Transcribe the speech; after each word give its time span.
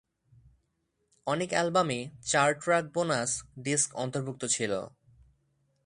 অনেক 1.27 1.49
অ্যালবামে 1.49 1.99
চার 2.21 2.49
ট্র্যাক 2.53 2.85
বোনাস 2.93 3.31
ডিস্ক 3.59 3.89
অন্তর্ভুক্ত 3.95 4.43
ছিল। 4.45 4.73